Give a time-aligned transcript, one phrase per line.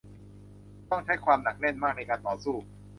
[0.89, 2.55] ต้องใช้ความหนักแน่นมากในการต่อสู้